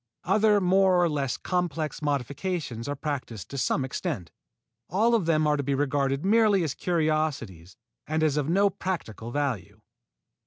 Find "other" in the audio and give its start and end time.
0.23-0.59